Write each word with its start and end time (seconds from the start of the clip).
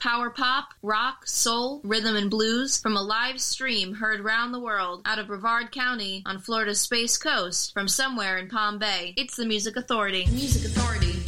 Power 0.00 0.30
pop, 0.30 0.74
rock, 0.80 1.26
soul, 1.26 1.80
rhythm, 1.82 2.14
and 2.14 2.30
blues 2.30 2.78
from 2.78 2.96
a 2.96 3.02
live 3.02 3.40
stream 3.40 3.94
heard 3.94 4.20
round 4.20 4.54
the 4.54 4.60
world 4.60 5.02
out 5.04 5.18
of 5.18 5.26
Brevard 5.26 5.72
County 5.72 6.22
on 6.24 6.38
Florida's 6.38 6.78
Space 6.80 7.18
Coast 7.18 7.72
from 7.74 7.88
somewhere 7.88 8.38
in 8.38 8.48
Palm 8.48 8.78
Bay. 8.78 9.12
It's 9.16 9.34
the 9.34 9.44
Music 9.44 9.76
Authority. 9.76 10.26
Music 10.30 10.70
Authority. 10.70 11.18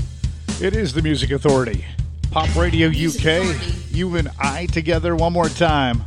It 0.64 0.76
is 0.76 0.92
the 0.92 1.02
Music 1.02 1.32
Authority. 1.32 1.84
Pop 2.30 2.54
Radio 2.54 2.90
Music 2.90 3.20
UK. 3.26 3.42
Authority. 3.42 3.72
You 3.90 4.14
and 4.14 4.28
I 4.38 4.67
together 4.67 5.16
one 5.16 5.32
more 5.32 5.48
time. 5.48 6.04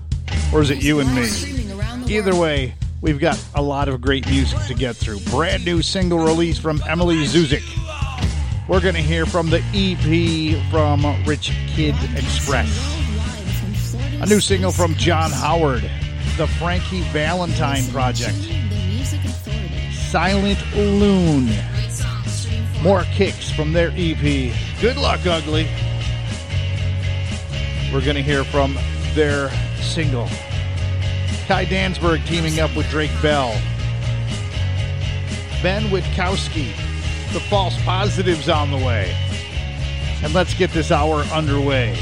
Or 0.53 0.61
is 0.61 0.69
it 0.69 0.81
you 0.81 1.01
and 1.01 1.13
me? 1.13 1.25
Streaming 1.25 1.69
around 1.77 2.05
the 2.05 2.13
Either 2.15 2.31
world. 2.31 2.43
way, 2.43 2.75
we've 3.01 3.19
got 3.19 3.43
a 3.55 3.61
lot 3.61 3.89
of 3.89 3.99
great 3.99 4.25
music 4.29 4.57
to 4.67 4.73
get 4.73 4.95
through. 4.95 5.19
Brand 5.31 5.65
new 5.65 5.81
single 5.81 6.19
release 6.19 6.59
from 6.59 6.81
Emily 6.87 7.25
Zuzik. 7.25 7.61
We're 8.65 8.79
going 8.79 8.95
to 8.95 9.01
hear 9.01 9.25
from 9.25 9.49
the 9.49 9.61
EP 9.73 10.71
from 10.71 11.05
Rich 11.25 11.51
Kid 11.67 11.95
Express. 12.15 12.69
A 14.21 14.25
new 14.25 14.39
single 14.39 14.71
from 14.71 14.95
John 14.95 15.31
Howard, 15.31 15.81
the 16.37 16.47
Frankie 16.47 17.01
Valentine 17.11 17.85
Project. 17.87 18.37
Silent 19.91 20.59
Loon. 20.73 21.49
More 22.81 23.03
kicks 23.11 23.51
from 23.51 23.73
their 23.73 23.91
EP. 23.95 24.53
Good 24.79 24.95
luck, 24.95 25.25
Ugly. 25.25 25.67
We're 27.91 28.01
going 28.01 28.15
to 28.15 28.23
hear 28.23 28.45
from 28.45 28.77
their 29.13 29.49
single. 29.81 30.27
Kai 31.47 31.65
Dansberg 31.65 32.25
teaming 32.27 32.61
up 32.61 32.73
with 32.77 32.89
Drake 32.89 33.11
Bell. 33.21 33.49
Ben 35.61 35.83
Witkowski. 35.89 36.92
The 37.33 37.39
false 37.39 37.75
positives 37.83 38.47
on 38.47 38.69
the 38.69 38.77
way. 38.77 39.11
And 40.23 40.35
let's 40.35 40.53
get 40.53 40.69
this 40.69 40.91
hour 40.91 41.21
underway 41.33 41.97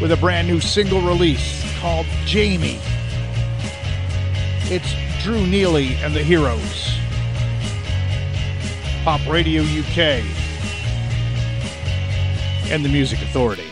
with 0.00 0.12
a 0.12 0.16
brand 0.16 0.48
new 0.48 0.60
single 0.60 1.02
release 1.02 1.62
called 1.78 2.06
Jamie. 2.24 2.80
It's 4.70 4.94
Drew 5.22 5.46
Neely 5.46 5.94
and 5.96 6.14
the 6.14 6.22
Heroes. 6.22 6.90
Pop 9.04 9.20
Radio 9.28 9.62
UK 9.62 10.24
and 12.70 12.82
the 12.82 12.88
Music 12.88 13.20
Authority. 13.20 13.71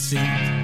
seat. 0.00 0.59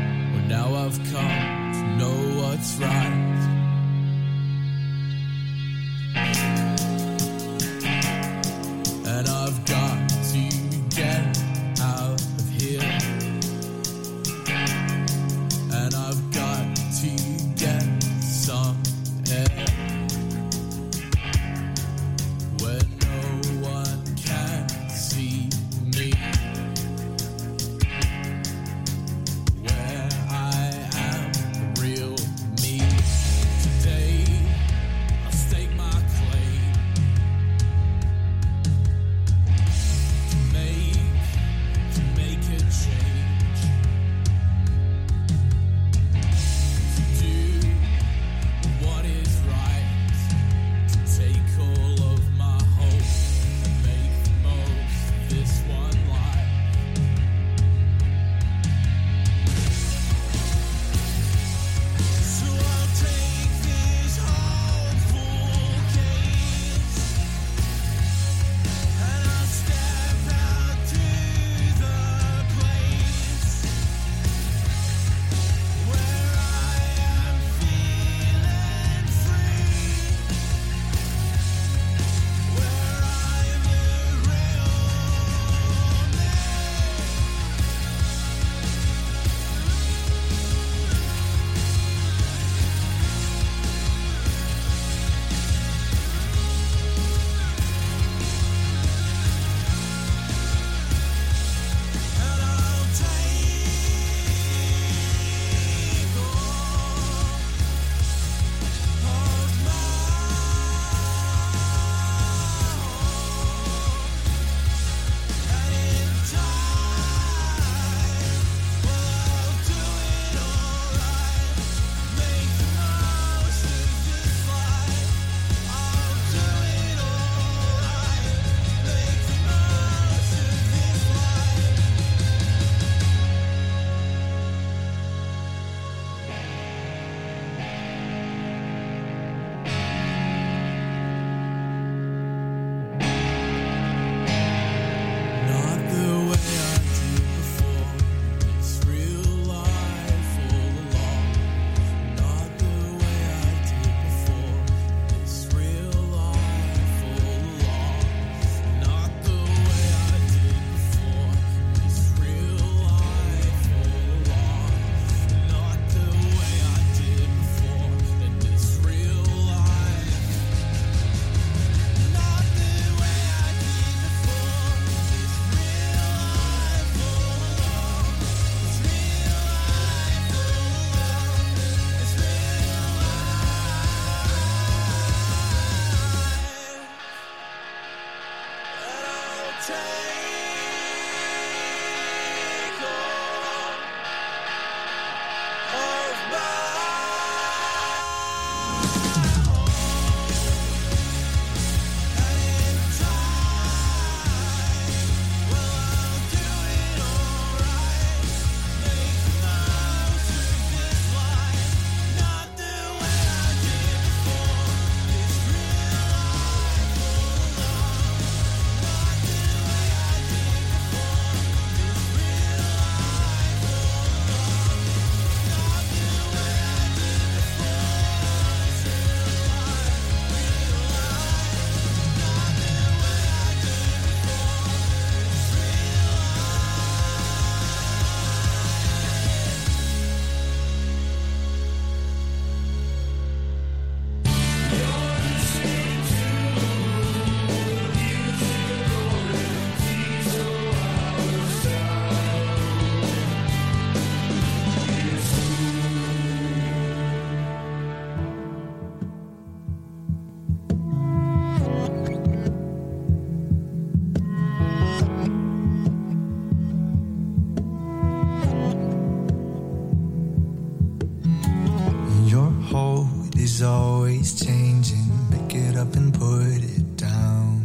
Nothing's 274.26 274.44
changing. 274.44 275.08
Pick 275.30 275.54
it 275.54 275.76
up 275.76 275.94
and 275.94 276.12
put 276.12 276.58
it 276.58 276.96
down. 276.96 277.62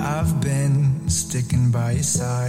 I've 0.00 0.40
been 0.40 1.06
sticking 1.06 1.70
by 1.70 1.92
your 1.92 2.02
side 2.02 2.41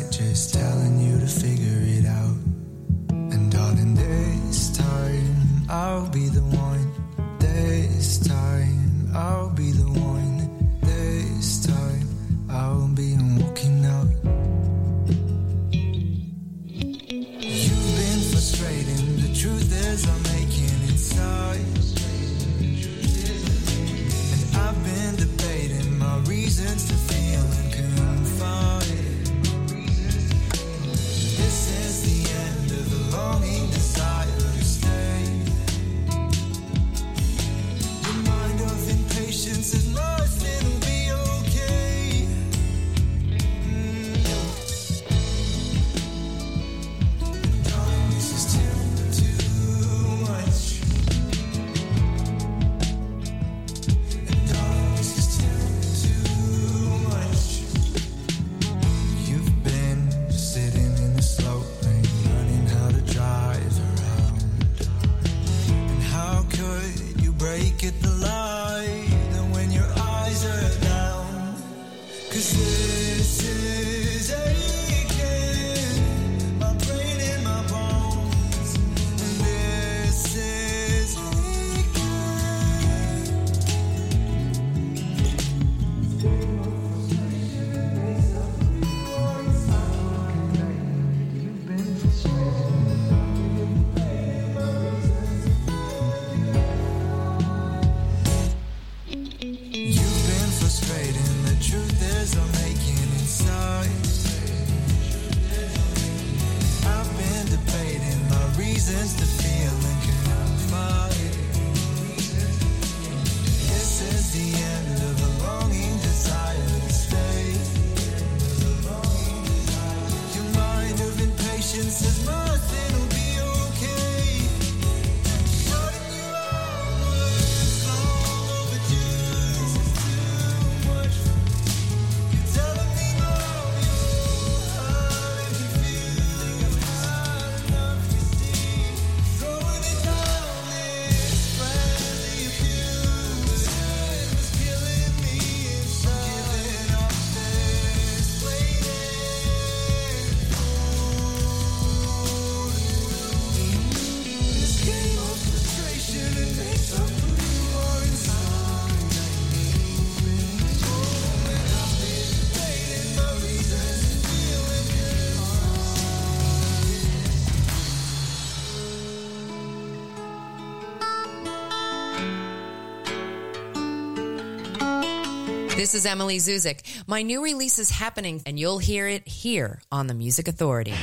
This 175.94 176.06
is 176.06 176.12
Emily 176.12 176.38
Zuzik. 176.38 176.82
My 177.06 177.22
new 177.22 177.44
release 177.44 177.78
is 177.78 177.92
happening, 177.92 178.42
and 178.48 178.60
you'll 178.60 178.80
hear 178.80 179.08
it 179.08 179.28
here 179.28 179.80
on 179.92 180.08
the 180.08 180.16
Music 180.16 180.48
Authority. 180.48 180.96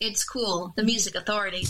it's 0.00 0.24
cool. 0.24 0.72
The 0.76 0.84
Music 0.84 1.14
Authority. 1.14 1.64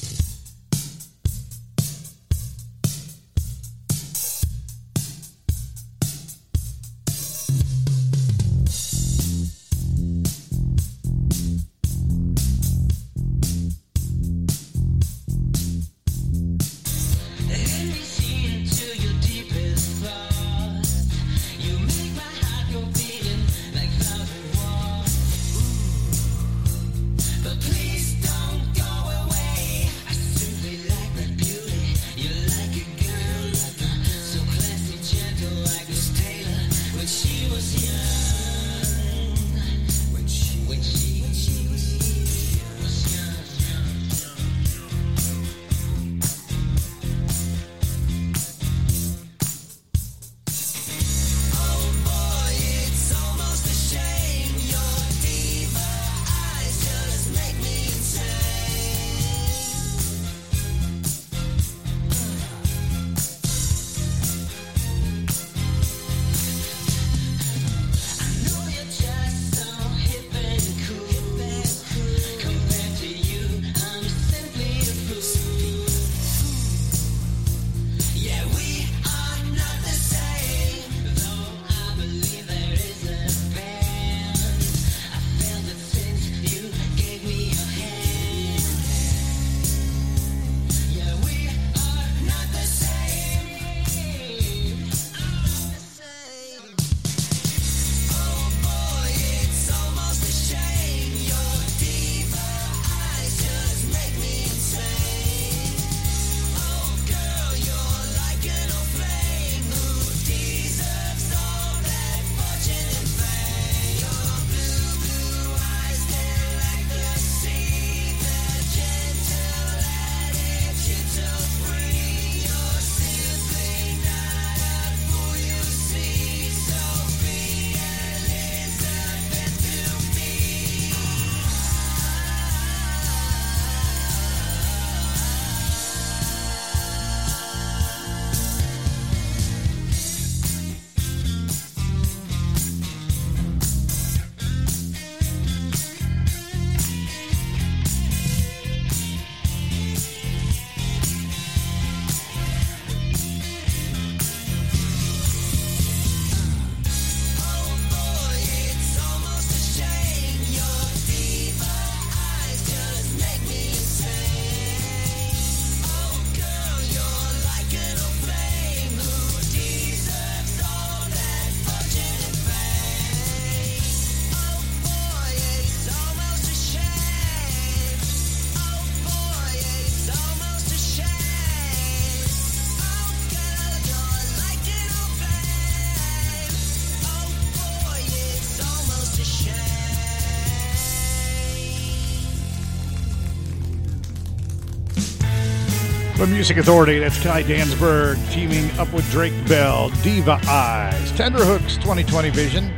the 196.26 196.34
Music 196.34 196.56
Authority. 196.56 196.98
That's 196.98 197.22
Ty 197.22 197.44
Dansberg 197.44 198.32
teaming 198.32 198.70
up 198.78 198.92
with 198.92 199.08
Drake 199.10 199.34
Bell, 199.46 199.90
Diva 200.02 200.40
Eyes, 200.48 201.12
Tenderhooks 201.12 201.76
2020 201.76 202.30
Vision. 202.30 202.72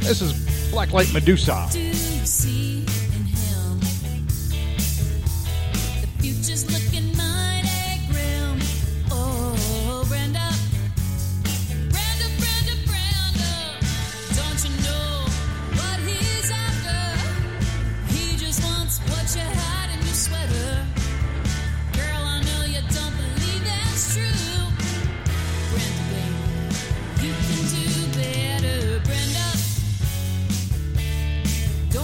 This 0.00 0.20
is 0.20 0.32
Blacklight 0.72 1.12
Medusa. 1.12 1.68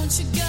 don't 0.08 0.20
you 0.20 0.40
go? 0.40 0.47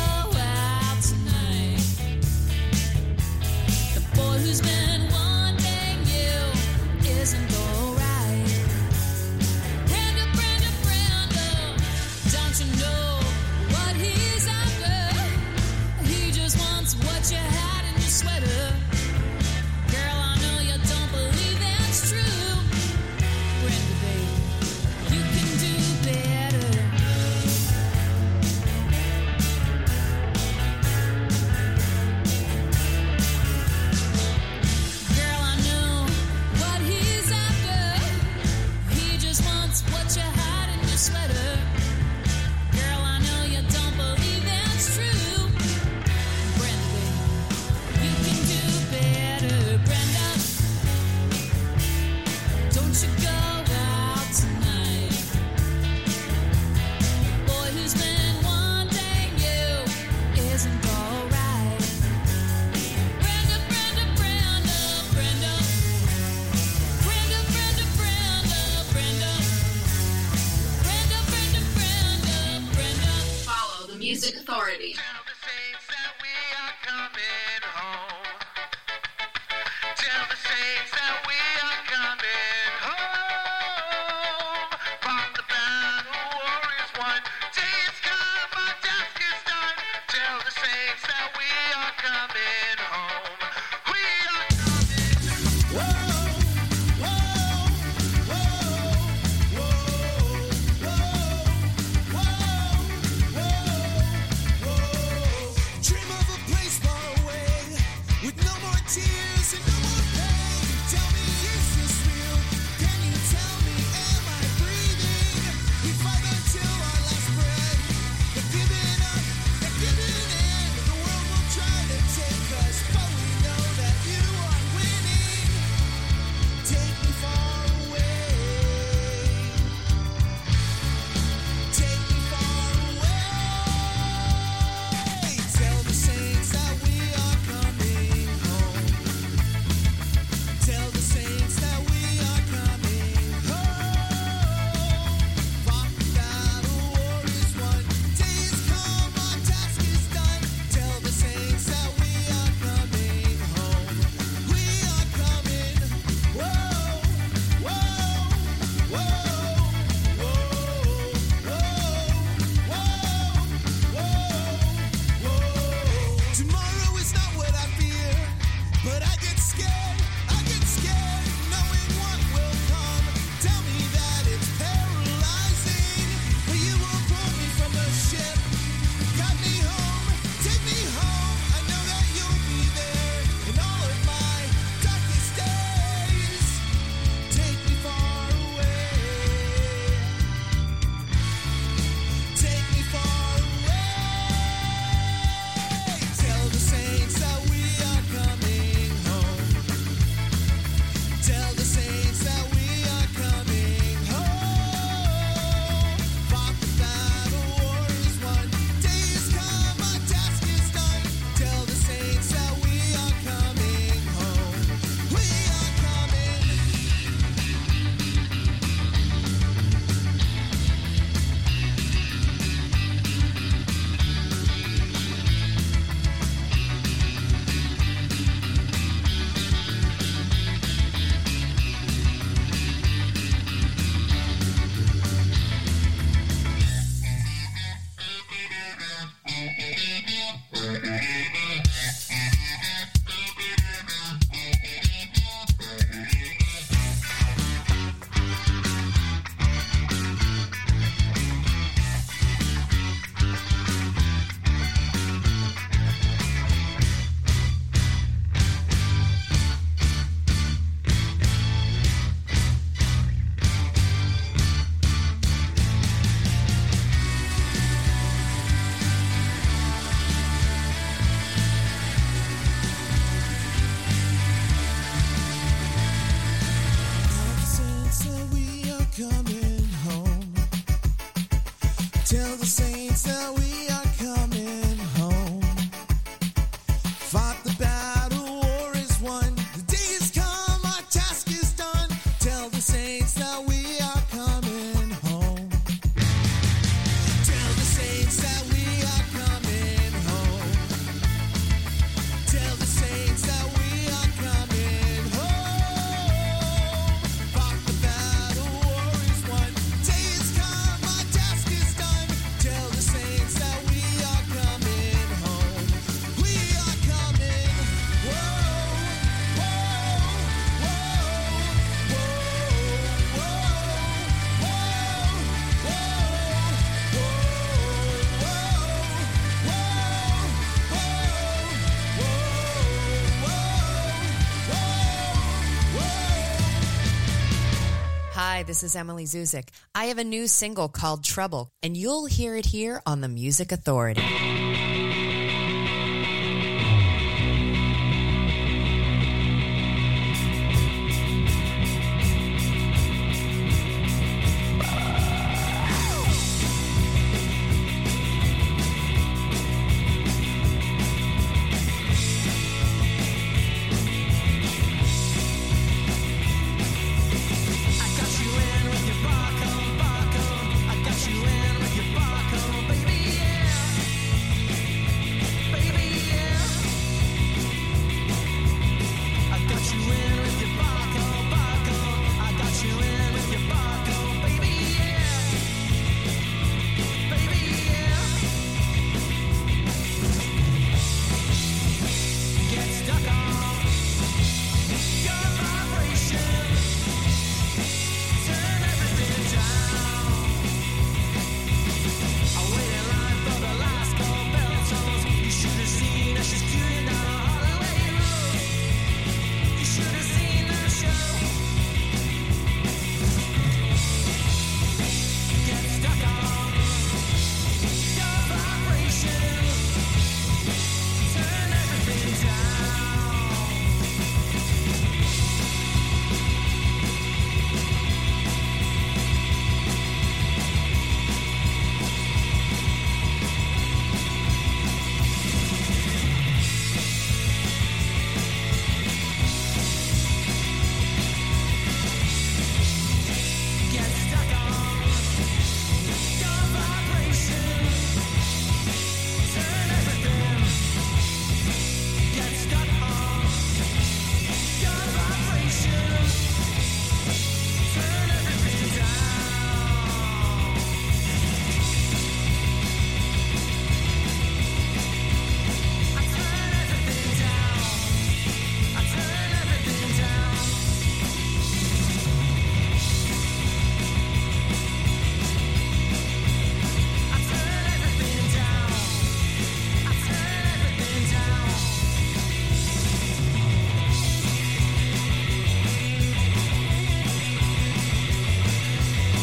Hi, 338.40 338.44
this 338.44 338.64
is 338.64 338.74
Emily 338.74 339.04
Zuzik. 339.04 339.50
I 339.76 339.88
have 339.88 339.98
a 339.98 340.04
new 340.06 340.26
single 340.26 340.70
called 340.70 341.04
Trouble, 341.04 341.52
and 341.62 341.76
you'll 341.76 342.06
hear 342.06 342.38
it 342.38 342.46
here 342.46 342.82
on 342.86 343.02
the 343.02 343.10
Music 343.10 343.52
Authority. 343.52 344.02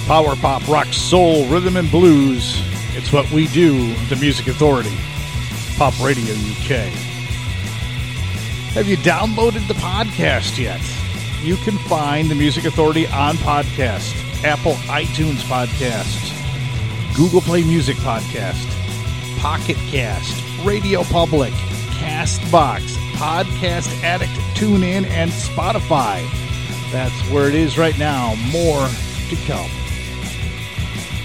Power 0.06 0.36
pop, 0.36 0.68
rock, 0.68 0.86
soul, 0.92 1.44
rhythm, 1.48 1.76
and 1.76 1.90
blues. 1.90 2.62
It's 2.94 3.12
what 3.12 3.28
we 3.32 3.48
do, 3.48 3.92
the 4.04 4.14
Music 4.14 4.46
Authority, 4.46 4.96
Pop 5.76 5.98
Radio 6.00 6.32
UK. 6.32 6.92
Have 8.74 8.86
you 8.86 8.96
downloaded 8.98 9.66
the 9.66 9.74
podcast 9.74 10.58
yet? 10.58 10.80
You 11.42 11.56
can 11.56 11.76
find 11.88 12.30
the 12.30 12.36
Music 12.36 12.66
Authority 12.66 13.08
on 13.08 13.34
podcast, 13.38 14.14
Apple 14.44 14.74
iTunes 14.84 15.40
podcast, 15.40 16.16
Google 17.16 17.40
Play 17.40 17.64
Music 17.64 17.96
podcast, 17.96 18.64
Pocket 19.40 19.76
Cast, 19.90 20.40
Radio 20.64 21.02
Public, 21.02 21.52
Castbox, 21.98 22.94
Podcast 23.14 23.90
Addict, 24.04 24.30
TuneIn, 24.54 25.04
and 25.08 25.32
Spotify. 25.32 26.22
That's 26.92 27.20
where 27.28 27.48
it 27.48 27.56
is 27.56 27.76
right 27.76 27.98
now. 27.98 28.36
More 28.52 28.86
to 29.30 29.36
come. 29.46 29.85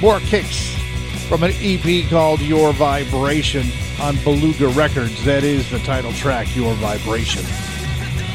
More 0.02 0.20
kicks 0.22 0.76
from 1.28 1.44
an 1.44 1.54
EP 1.62 2.10
called 2.10 2.42
Your 2.42 2.74
Vibration 2.74 3.68
on 4.02 4.18
Beluga 4.24 4.68
Records. 4.70 5.24
That 5.26 5.44
is 5.44 5.70
the 5.70 5.78
title 5.80 6.12
track, 6.14 6.56
Your 6.56 6.74
Vibration. 6.74 7.44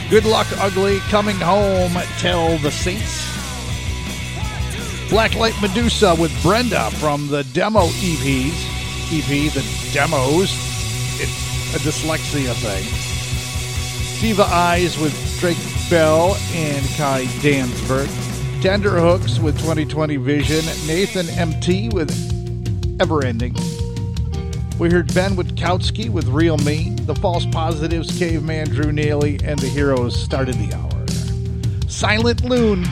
Good 0.09 0.25
Luck 0.25 0.47
Ugly 0.59 1.01
coming 1.11 1.35
home, 1.35 1.91
Tell 2.19 2.57
the 2.59 2.71
Saints. 2.71 3.27
Blacklight 5.11 5.61
Medusa 5.61 6.15
with 6.15 6.31
Brenda 6.41 6.89
from 6.93 7.27
the 7.27 7.43
demo 7.53 7.87
EPs. 7.87 8.77
EP, 9.13 9.53
the 9.53 9.91
demos. 9.93 10.53
It's 11.21 11.75
a 11.75 11.79
dyslexia 11.81 12.55
thing. 12.55 14.21
Diva 14.21 14.45
Eyes 14.45 14.97
with 14.99 15.13
Drake 15.41 15.59
Bell 15.91 16.37
and 16.53 16.87
Kai 16.97 17.25
Danzberg. 17.43 18.36
Tender 18.63 18.99
Hooks 18.99 19.39
with 19.39 19.59
2020 19.59 20.17
Vision. 20.17 20.65
Nathan 20.87 21.29
MT 21.29 21.91
with 21.91 22.11
Everending. 22.99 23.55
We 24.79 24.91
heard 24.91 25.13
Ben 25.15 25.33
Witkowski 25.33 26.09
with 26.09 26.27
Real 26.29 26.57
Me. 26.59 26.91
The 27.03 27.15
False 27.15 27.47
Positives, 27.47 28.19
Caveman 28.19 28.69
Drew 28.71 28.93
Neely, 28.93 29.39
and 29.45 29.59
the 29.59 29.69
Heroes 29.69 30.21
started 30.21 30.55
the 30.57 30.75
hour. 30.75 31.07
Silent 31.89 32.45
Loon 32.45 32.85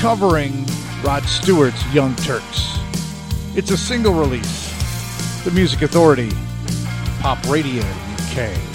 covering 0.00 0.66
Rod 1.02 1.24
Stewart's 1.24 1.84
Young 1.92 2.14
Turks. 2.16 2.78
It's 3.56 3.70
a 3.70 3.76
single 3.76 4.14
release. 4.14 4.72
The 5.44 5.50
Music 5.50 5.82
Authority, 5.82 6.30
Pop 7.20 7.42
Radio 7.48 7.82
UK. 7.82 8.73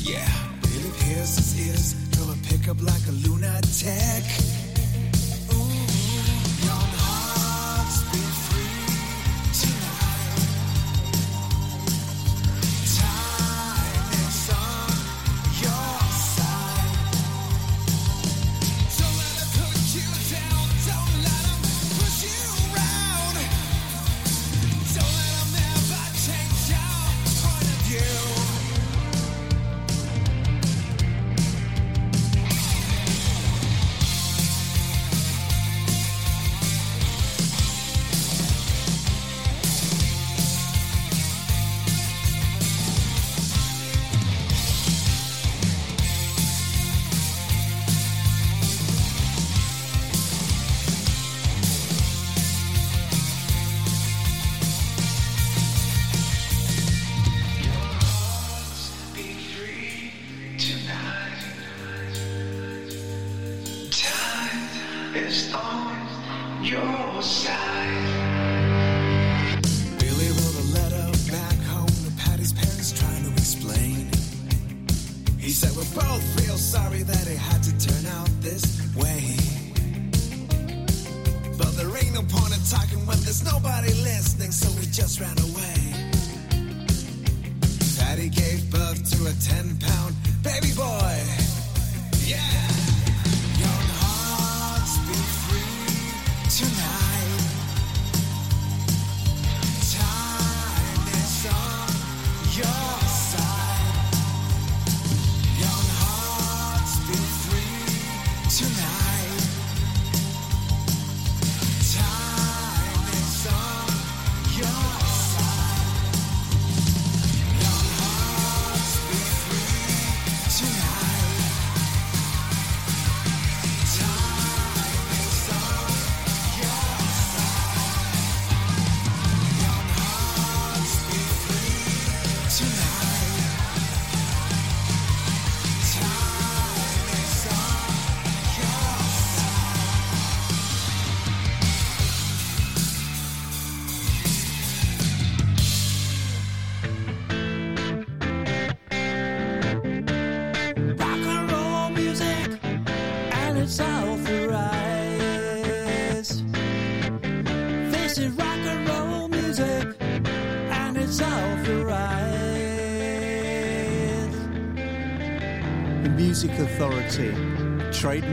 Yeah, 0.00 0.26
Billy 0.62 0.90
Pierce 1.00 1.36
is 1.38 1.52
his. 1.52 1.92
Throw 2.12 2.32
a 2.32 2.36
pickup 2.48 2.80
like 2.80 3.06
a 3.08 3.12
lunatic. 3.28 4.63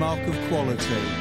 mark 0.01 0.27
of 0.27 0.35
quality. 0.49 1.20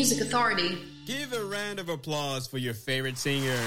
Music 0.00 0.22
Authority. 0.22 0.78
Give 1.04 1.30
a 1.34 1.44
round 1.44 1.78
of 1.78 1.90
applause 1.90 2.46
for 2.46 2.56
your 2.56 2.72
favorite 2.72 3.18
singer. 3.18 3.60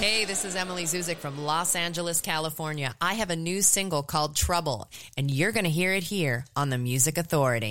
Hey, 0.00 0.24
this 0.24 0.46
is 0.46 0.56
Emily 0.56 0.84
Zuzik 0.84 1.18
from 1.18 1.44
Los 1.44 1.76
Angeles, 1.76 2.22
California. 2.22 2.94
I 3.02 3.12
have 3.12 3.28
a 3.28 3.36
new 3.36 3.60
single 3.60 4.02
called 4.02 4.34
Trouble, 4.34 4.88
and 5.18 5.30
you're 5.30 5.52
going 5.52 5.64
to 5.64 5.70
hear 5.70 5.92
it 5.92 6.04
here 6.04 6.46
on 6.56 6.70
the 6.70 6.78
Music 6.78 7.18
Authority. 7.18 7.70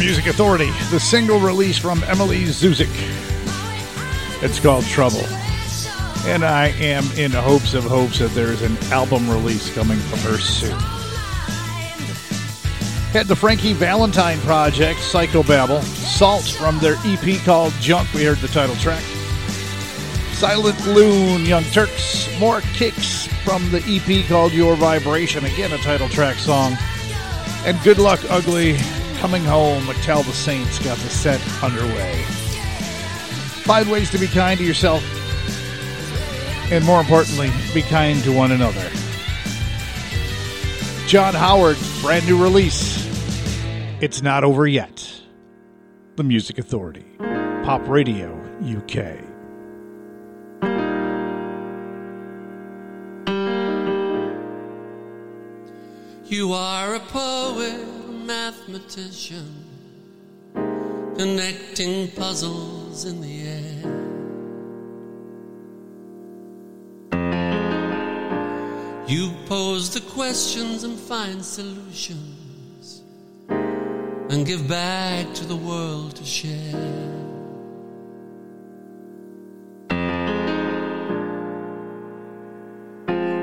Music 0.00 0.28
Authority, 0.28 0.70
the 0.90 0.98
single 0.98 1.38
release 1.38 1.76
from 1.76 2.02
Emily 2.04 2.44
Zuzik. 2.44 2.88
It's 4.42 4.58
called 4.58 4.86
Trouble. 4.86 5.22
And 6.24 6.42
I 6.42 6.68
am 6.78 7.04
in 7.18 7.30
hopes 7.32 7.74
of 7.74 7.84
hopes 7.84 8.18
that 8.20 8.30
there's 8.30 8.62
an 8.62 8.78
album 8.92 9.28
release 9.28 9.70
coming 9.74 9.98
from 9.98 10.18
her 10.20 10.38
soon. 10.38 10.78
Had 13.10 13.26
the 13.26 13.36
Frankie 13.36 13.74
Valentine 13.74 14.38
Project, 14.38 15.00
Psychobabble, 15.00 15.82
Salt 15.82 16.44
from 16.44 16.78
their 16.78 16.96
EP 17.04 17.38
called 17.44 17.74
Junk, 17.74 18.10
we 18.14 18.24
heard 18.24 18.38
the 18.38 18.48
title 18.48 18.76
track. 18.76 19.02
Silent 20.32 20.80
Loon, 20.86 21.44
Young 21.44 21.64
Turks, 21.64 22.26
more 22.40 22.62
kicks 22.62 23.26
from 23.44 23.70
the 23.70 23.82
EP 23.86 24.26
called 24.28 24.52
Your 24.52 24.76
Vibration, 24.76 25.44
again 25.44 25.72
a 25.72 25.78
title 25.78 26.08
track 26.08 26.36
song. 26.36 26.78
And 27.66 27.78
Good 27.82 27.98
Luck 27.98 28.20
Ugly, 28.30 28.78
Coming 29.20 29.44
Home, 29.44 29.84
Tell 30.02 30.22
the 30.22 30.32
Saints 30.32 30.78
got 30.78 30.96
the 30.96 31.10
set 31.10 31.40
underway. 31.62 32.22
Find 33.64 33.90
ways 33.90 34.10
to 34.12 34.18
be 34.18 34.26
kind 34.26 34.58
to 34.58 34.64
yourself, 34.64 35.04
and 36.72 36.82
more 36.86 37.00
importantly, 37.00 37.50
be 37.74 37.82
kind 37.82 38.22
to 38.24 38.32
one 38.32 38.50
another. 38.50 38.88
John 41.06 41.34
Howard, 41.34 41.76
brand 42.00 42.26
new 42.26 42.42
release. 42.42 43.06
It's 44.00 44.22
not 44.22 44.42
over 44.42 44.66
yet. 44.66 45.22
The 46.16 46.24
Music 46.24 46.58
Authority, 46.58 47.04
Pop 47.18 47.86
Radio 47.86 48.34
UK. 48.64 49.18
You 56.24 56.52
are 56.52 56.94
a 56.94 57.00
poet, 57.00 57.99
mathematician, 58.30 59.50
connecting 61.18 62.08
puzzles 62.12 63.04
in 63.04 63.20
the 63.20 63.36
air. 63.58 63.82
You 69.08 69.32
pose 69.46 69.90
the 69.92 70.02
questions 70.12 70.84
and 70.84 70.96
find 70.96 71.44
solutions, 71.44 73.02
and 73.48 74.46
give 74.46 74.68
back 74.68 75.34
to 75.34 75.44
the 75.44 75.56
world 75.56 76.14
to 76.14 76.24
share. 76.24 77.08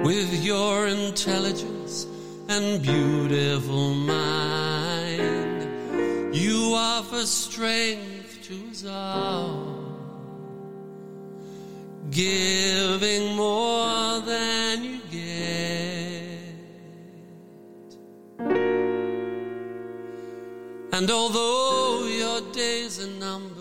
With 0.06 0.32
your 0.46 0.88
intelligence 0.88 2.08
and 2.48 2.82
beautiful 2.82 3.94
mind, 3.94 4.77
you 6.38 6.74
offer 6.76 7.26
strength 7.26 8.44
to 8.44 8.56
us 8.70 8.86
all, 8.86 9.98
giving 12.12 13.36
more 13.36 14.22
than 14.22 14.84
you 14.84 15.00
get. 15.12 15.58
And 20.94 21.12
although 21.12 22.06
your 22.06 22.42
days 22.54 23.00
are 23.04 23.14
numbered, 23.20 23.56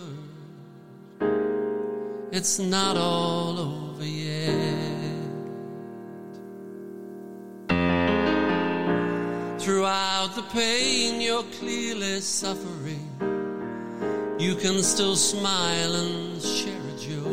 it's 2.31 2.59
not 2.59 2.97
all 2.97 3.59
over 3.59 4.05
yet. 4.05 4.66
Throughout 9.67 10.33
the 10.33 10.43
pain 10.43 11.19
you're 11.19 11.43
clearly 11.59 12.21
suffering, 12.21 13.05
you 14.39 14.55
can 14.55 14.81
still 14.81 15.17
smile 15.17 15.93
and 15.93 16.41
share 16.41 16.87
a 16.87 16.97
joke. 16.97 17.25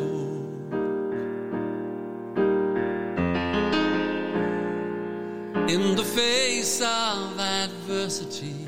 In 5.71 5.95
the 5.95 6.03
face 6.03 6.81
of 6.81 7.39
adversity, 7.39 8.65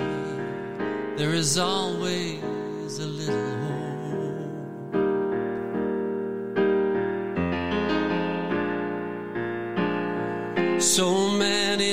there 1.17 1.35
is 1.35 1.59
always 1.59 2.55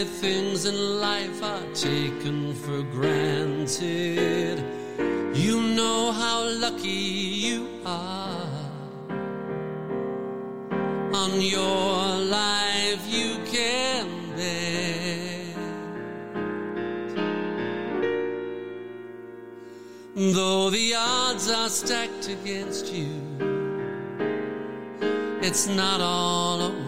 things 0.06 0.66
in 0.66 1.00
life 1.00 1.44
are 1.44 1.74
taken 1.74 2.54
for 2.54 2.82
granted. 2.84 4.64
You 5.34 5.62
know 5.76 6.12
how 6.12 6.44
lucky 6.60 6.90
you 6.90 7.68
are. 7.86 8.48
On 11.14 11.42
your 11.42 12.18
life 12.40 13.04
you 13.08 13.38
can 13.46 14.08
bet. 14.36 15.56
Though 20.16 20.70
the 20.70 20.96
odds 20.96 21.50
are 21.50 21.70
stacked 21.70 22.30
against 22.30 22.94
you, 22.94 23.22
it's 25.42 25.68
not 25.68 26.02
all 26.02 26.62
over 26.62 26.83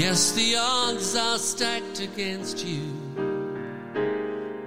Yes, 0.00 0.32
the 0.32 0.56
odds 0.56 1.14
are 1.14 1.36
stacked 1.36 2.00
against 2.00 2.64
you, 2.64 2.90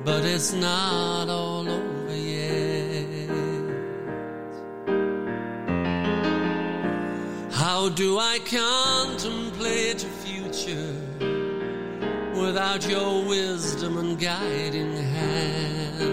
but 0.05 0.23
it's 0.23 0.53
not 0.53 1.27
all 1.27 1.67
over 1.67 2.15
yet. 2.15 3.31
How 7.51 7.89
do 7.89 8.19
I 8.19 8.37
contemplate 8.45 10.03
your 10.03 10.11
future 10.21 10.93
without 12.39 12.87
your 12.87 13.25
wisdom 13.25 13.97
and 13.97 14.19
guiding 14.19 14.95
hand? 14.95 16.11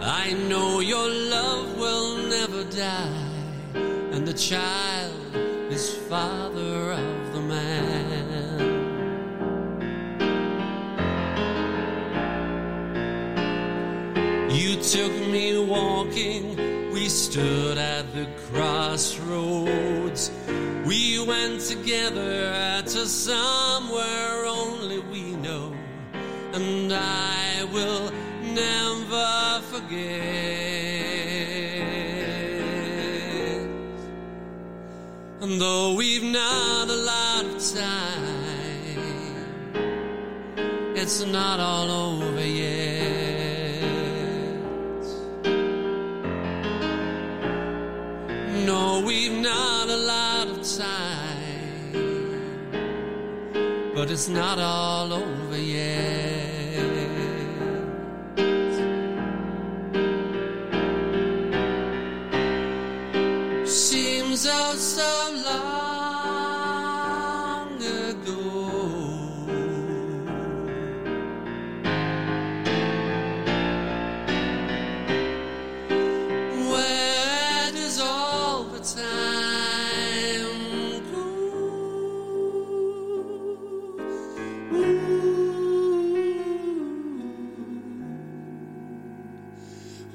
I 0.00 0.32
know 0.48 0.80
your 0.80 1.06
love 1.06 1.76
will 1.76 2.16
never 2.28 2.64
die 2.64 3.21
the 4.32 4.38
child 4.38 5.36
is 5.70 5.94
father 6.08 6.92
of 6.92 7.32
the 7.34 7.40
man. 7.40 8.30
You 14.50 14.80
took 14.80 15.12
me 15.28 15.58
walking, 15.58 16.56
we 16.92 17.10
stood 17.10 17.76
at 17.76 18.10
the 18.14 18.26
crossroads. 18.50 20.30
We 20.86 21.22
went 21.26 21.60
together 21.60 22.82
to 22.86 23.06
somewhere 23.06 24.46
only 24.46 25.00
we 25.12 25.32
know, 25.36 25.76
and 26.54 26.90
I 26.90 27.64
will 27.70 28.10
never 28.42 29.60
forget. 29.70 30.51
Though 35.58 35.94
we've 35.94 36.22
not 36.22 36.88
a 36.88 36.96
lot 36.96 37.44
of 37.44 37.74
time, 37.74 38.16
it's 40.96 41.24
not 41.26 41.60
all 41.60 41.90
over 41.90 42.46
yet. 42.46 43.82
No, 48.64 49.02
we've 49.04 49.32
not 49.32 49.88
a 49.88 49.96
lot 49.96 50.48
of 50.48 50.62
time, 50.78 51.92
but 53.94 54.10
it's 54.10 54.28
not 54.28 54.58
all 54.58 55.12
over 55.12 55.58
yet. 55.58 56.21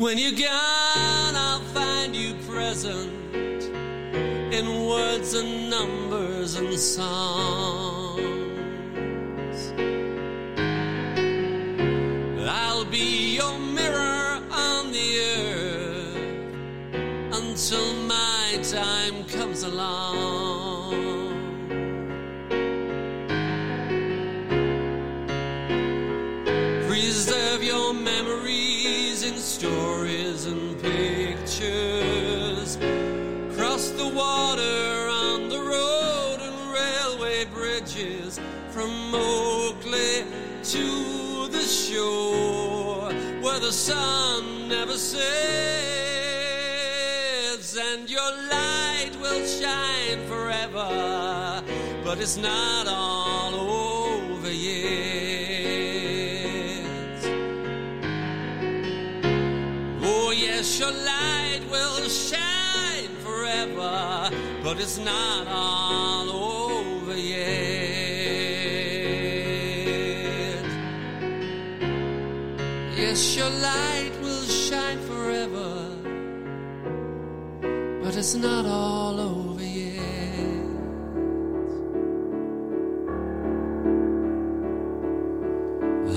When 0.08 0.18
you're 0.18 0.32
gone, 0.32 1.36
I'll 1.36 1.60
find 1.74 2.16
you 2.16 2.34
present 2.50 3.12
in 4.54 4.86
words 4.88 5.34
and 5.34 5.70
numbers 5.70 6.56
and 6.56 6.74
songs. 6.80 7.87
The 43.68 43.74
sun 43.74 44.70
never 44.70 44.98
sets 44.98 45.20
and 47.78 48.10
your 48.10 48.32
light 48.50 49.12
will 49.20 49.46
shine 49.46 50.26
forever. 50.26 51.62
But 52.02 52.22
it's 52.22 52.38
not 52.38 52.88
all 52.88 53.56
over 53.56 54.50
yet. 54.50 54.88
Oh, 60.02 60.32
yes, 60.32 60.80
your 60.80 60.92
light 60.92 61.60
will 61.70 62.08
shine 62.08 63.14
forever, 63.22 64.32
but 64.64 64.80
it's 64.80 64.98
not 64.98 65.46
all 65.50 65.77
it's 78.18 78.34
not 78.34 78.66
all 78.66 79.20
over 79.20 79.64
yet. 79.64 79.94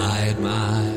I 0.01 0.29
admire 0.31 0.95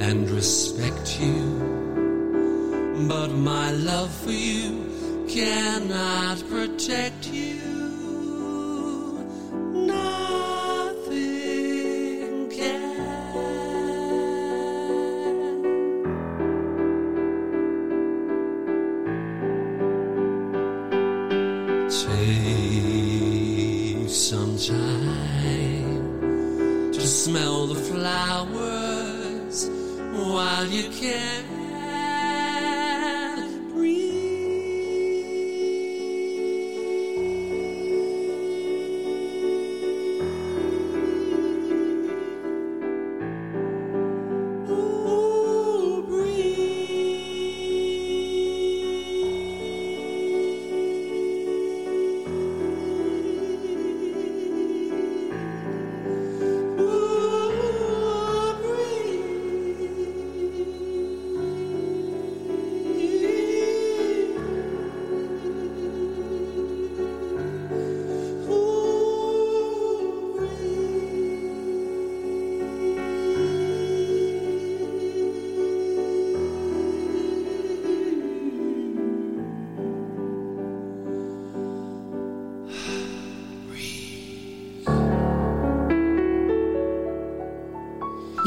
and 0.00 0.28
respect 0.28 1.20
you, 1.20 3.06
but 3.08 3.30
my 3.30 3.70
love 3.70 4.12
for 4.12 4.32
you 4.32 5.26
cannot 5.28 6.42
protect 6.48 7.19